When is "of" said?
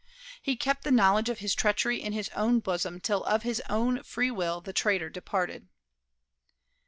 1.29-1.37, 3.25-3.43